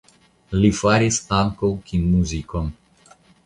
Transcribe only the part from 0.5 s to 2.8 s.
Li faris ankaŭ kinmuzikon.